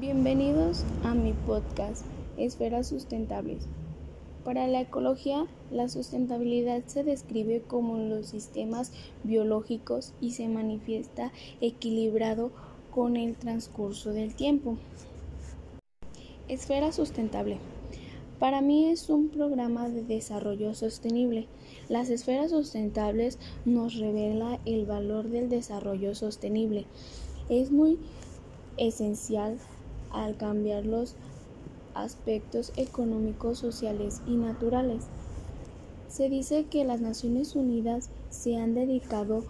[0.00, 2.04] Bienvenidos a mi podcast,
[2.36, 3.66] Esferas Sustentables.
[4.44, 8.92] Para la ecología, la sustentabilidad se describe como los sistemas
[9.24, 12.52] biológicos y se manifiesta equilibrado
[12.92, 14.76] con el transcurso del tiempo.
[16.48, 17.58] Esfera Sustentable.
[18.38, 21.48] Para mí es un programa de desarrollo sostenible.
[21.88, 26.84] Las esferas sustentables nos revela el valor del desarrollo sostenible.
[27.48, 27.98] Es muy
[28.78, 29.58] esencial
[30.12, 31.14] al cambiar los
[31.94, 35.04] aspectos económicos, sociales y naturales.
[36.08, 39.44] Se dice que las Naciones Unidas se han dedicado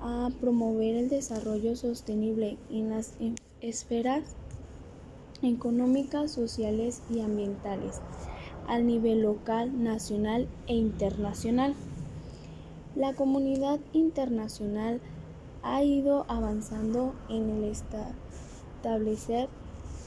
[0.00, 3.14] a promover el desarrollo sostenible en las
[3.60, 4.24] esferas
[5.42, 8.00] económicas, sociales y ambientales
[8.66, 11.74] al nivel local, nacional e internacional.
[12.96, 15.00] La comunidad internacional
[15.62, 17.64] ha ido avanzando en el
[18.84, 19.48] establecer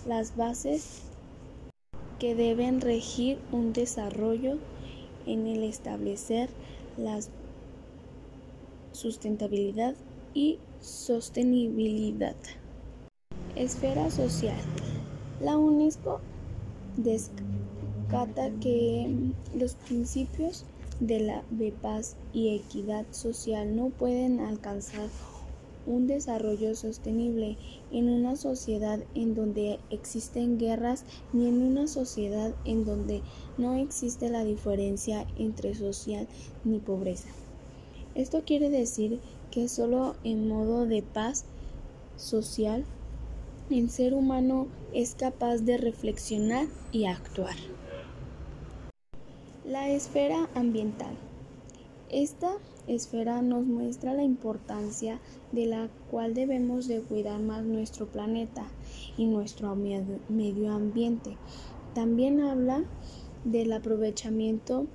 [0.05, 1.01] las bases
[2.19, 4.59] que deben regir un desarrollo
[5.25, 6.51] en el establecer
[6.95, 7.19] la
[8.91, 9.95] sustentabilidad
[10.35, 12.35] y sostenibilidad.
[13.55, 14.61] Esfera social.
[15.41, 16.19] La UNESCO
[16.97, 19.11] descata que
[19.55, 20.65] los principios
[20.99, 21.43] de la
[21.81, 25.09] paz y equidad social no pueden alcanzar
[25.87, 27.57] un desarrollo sostenible
[27.91, 33.21] en una sociedad en donde existen guerras ni en una sociedad en donde
[33.57, 36.27] no existe la diferencia entre social
[36.63, 37.29] ni pobreza.
[38.13, 41.45] Esto quiere decir que solo en modo de paz
[42.17, 42.85] social
[43.69, 47.55] el ser humano es capaz de reflexionar y actuar.
[49.65, 51.26] La esfera ambiental.
[52.09, 52.53] Esta
[52.87, 55.19] esfera nos muestra la importancia
[55.51, 58.65] de la cual debemos de cuidar más nuestro planeta
[59.17, 61.35] y nuestro medio ambiente.
[61.93, 62.85] También habla
[63.43, 64.87] del aprovechamiento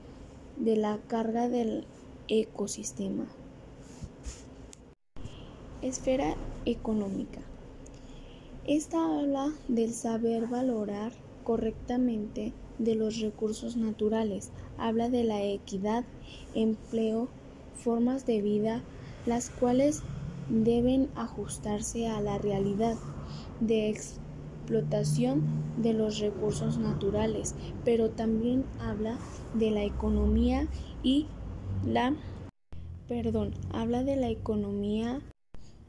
[0.57, 1.85] de la carga del
[2.29, 3.27] ecosistema.
[5.83, 6.35] Esfera
[6.65, 7.43] económica.
[8.67, 11.13] Esta habla del saber valorar
[11.45, 16.05] correctamente de los recursos naturales, habla de la equidad,
[16.55, 17.29] empleo,
[17.75, 18.83] formas de vida,
[19.27, 20.03] las cuales
[20.49, 22.97] deben ajustarse a la realidad
[23.61, 25.43] de explotación
[25.77, 29.19] de los recursos naturales, pero también habla
[29.55, 30.67] de la economía
[31.03, 31.27] y
[31.87, 32.15] la
[33.09, 35.21] perdón, habla de la economía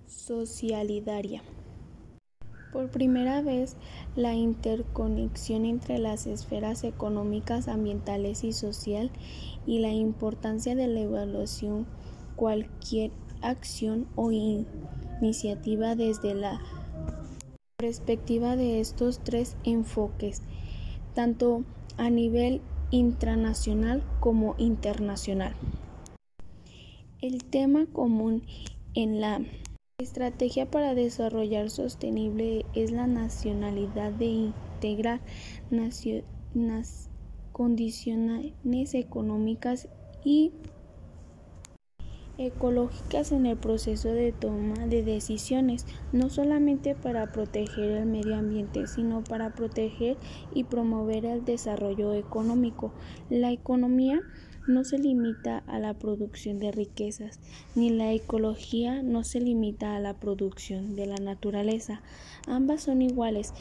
[0.07, 1.41] socialidaria.
[2.73, 3.77] Por primera vez,
[4.15, 9.11] la interconexión entre las esferas económicas, ambientales y social
[9.67, 11.85] y la importancia de la evaluación
[12.35, 13.11] cualquier
[13.43, 16.61] acción o iniciativa desde la
[17.77, 20.41] perspectiva de estos tres enfoques,
[21.13, 21.63] tanto
[21.97, 25.53] a nivel intranacional como internacional.
[27.21, 28.41] El tema común
[28.95, 29.41] en la
[30.03, 35.21] estrategia para desarrollar sostenible es la nacionalidad de integrar
[37.51, 39.87] condiciones económicas
[40.23, 40.51] y
[42.37, 48.87] ecológicas en el proceso de toma de decisiones, no solamente para proteger el medio ambiente,
[48.87, 50.17] sino para proteger
[50.53, 52.91] y promover el desarrollo económico.
[53.29, 54.21] La economía
[54.67, 57.39] no se limita a la producción de riquezas,
[57.75, 62.01] ni la ecología no se limita a la producción de la naturaleza.
[62.47, 63.53] Ambas son iguales,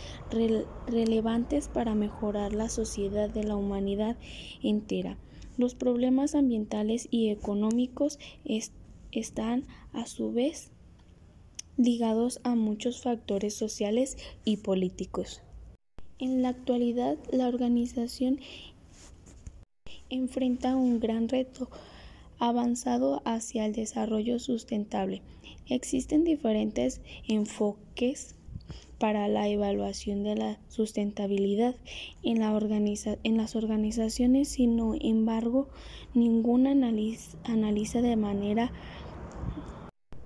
[0.86, 4.16] relevantes para mejorar la sociedad de la humanidad
[4.62, 5.16] entera.
[5.58, 8.18] Los problemas ambientales y económicos
[9.10, 10.70] están a su vez
[11.76, 15.42] ligados a muchos factores sociales y políticos.
[16.18, 18.38] En la actualidad, la organización
[20.12, 21.68] enfrenta un gran reto
[22.38, 25.22] avanzado hacia el desarrollo sustentable.
[25.68, 28.36] Existen diferentes enfoques
[28.98, 31.74] para la evaluación de la sustentabilidad
[32.22, 35.68] en, las organizaciones, sin embargo,
[36.14, 38.72] ninguna analiza, analiza de manera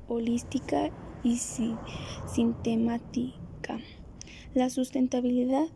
[0.09, 0.91] holística
[1.23, 3.81] y sistemática.
[4.55, 5.67] La sustentabilidad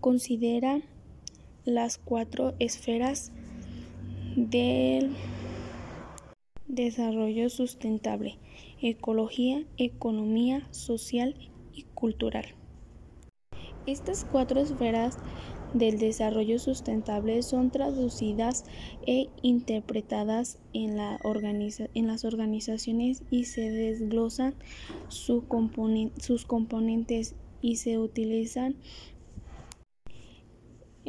[0.00, 0.80] considera
[1.64, 3.32] las cuatro esferas
[4.46, 5.16] del
[6.68, 8.38] desarrollo sustentable,
[8.80, 11.34] ecología, economía, social
[11.94, 12.44] cultural.
[13.86, 15.18] Estas cuatro esferas
[15.74, 18.64] del desarrollo sustentable son traducidas
[19.06, 24.54] e interpretadas en las organizaciones y se desglosan
[25.08, 25.44] sus
[26.46, 28.76] componentes y se utilizan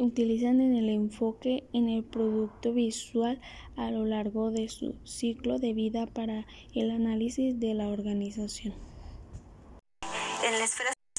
[0.02, 3.40] utilizan en el enfoque en el producto visual
[3.76, 8.74] a lo largo de su ciclo de vida para el análisis de la organización.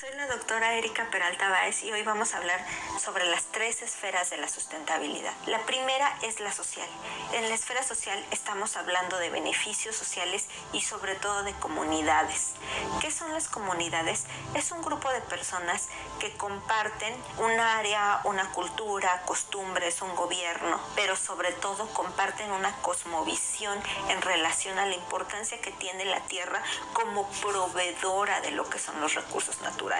[0.01, 2.59] Soy la doctora Erika Peralta Báez y hoy vamos a hablar
[3.00, 5.31] sobre las tres esferas de la sustentabilidad.
[5.45, 6.88] La primera es la social.
[7.33, 12.53] En la esfera social estamos hablando de beneficios sociales y sobre todo de comunidades.
[13.00, 14.25] ¿Qué son las comunidades?
[14.56, 15.89] Es un grupo de personas
[16.19, 23.80] que comparten un área, una cultura, costumbres, un gobierno, pero sobre todo comparten una cosmovisión
[24.09, 26.63] en relación a la importancia que tiene la tierra
[26.94, 29.90] como proveedora de lo que son los recursos naturales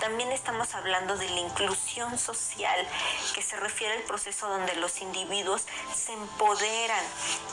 [0.00, 2.86] también estamos hablando de la inclusión social,
[3.34, 7.04] que se refiere al proceso donde los individuos se empoderan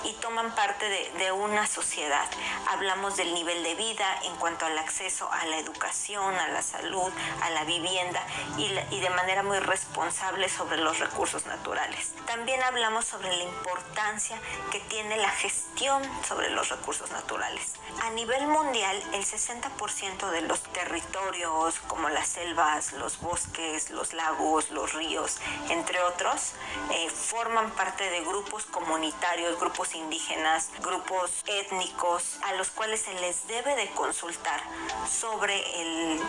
[0.03, 2.27] y toman parte de, una sociedad.
[2.69, 7.11] Hablamos del nivel de vida en cuanto al acceso a la educación, a la salud,
[7.43, 8.25] a la vivienda
[8.57, 12.13] y, y de manera muy responsable sobre los recursos naturales.
[12.25, 14.37] También hablamos sobre la importancia
[14.71, 17.73] que tiene la gestión sobre los recursos naturales.
[18.01, 24.71] A nivel mundial, el 60% de los territorios como las selvas, los bosques, los lagos,
[24.71, 25.37] los ríos,
[25.69, 26.53] entre otros,
[26.91, 33.47] eh, forman parte de grupos comunitarios, grupos indígenas, grupos étnicos, a los cuales se les
[33.47, 34.61] debe de consultar
[35.09, 35.55] sobre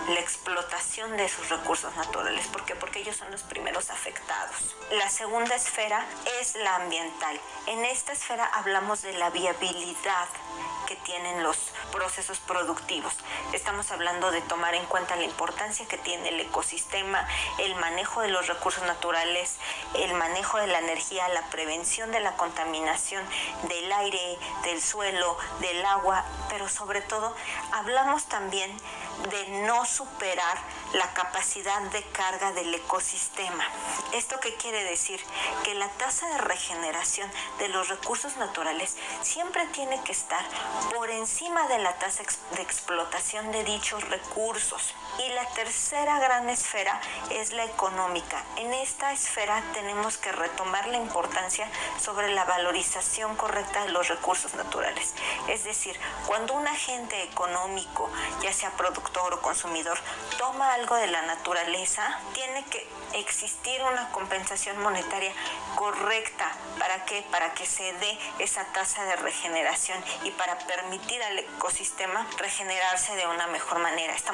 [0.08, 2.46] la explotación de sus recursos naturales.
[2.48, 2.74] ¿Por qué?
[2.74, 4.76] Porque ellos son los primeros afectados.
[4.90, 6.04] La segunda esfera
[6.40, 7.40] es la ambiental.
[7.66, 10.28] En esta esfera hablamos de la viabilidad
[10.86, 11.56] que tienen los
[11.92, 13.14] procesos productivos.
[13.52, 17.26] Estamos hablando de tomar en cuenta la importancia que tiene el ecosistema,
[17.58, 19.56] el manejo de los recursos naturales,
[19.94, 23.24] el manejo de la energía, la prevención de la contaminación
[23.68, 27.34] del aire, del suelo, del agua, pero sobre todo
[27.72, 28.70] hablamos también
[29.28, 30.58] de no superar
[30.94, 33.64] la capacidad de carga del ecosistema.
[34.12, 35.20] ¿Esto qué quiere decir?
[35.62, 40.44] Que la tasa de regeneración de los recursos naturales siempre tiene que estar
[40.94, 42.22] por encima de la tasa
[42.56, 44.94] de explotación de dichos recursos.
[45.18, 47.00] Y la tercera gran esfera
[47.30, 48.44] es la económica.
[48.56, 51.68] En esta esfera tenemos que retomar la importancia
[52.00, 55.14] sobre la valorización correcta de los recursos naturales.
[55.48, 58.08] Es decir, cuando un agente económico,
[58.42, 58.70] ya sea
[59.10, 59.98] productor o consumidor,
[60.38, 65.32] toma algo de la naturaleza, tiene que existir una compensación monetaria
[65.74, 66.50] correcta.
[66.78, 67.24] ¿Para qué?
[67.30, 73.26] Para que se dé esa tasa de regeneración y para permitir al ecosistema regenerarse de
[73.26, 74.14] una mejor manera.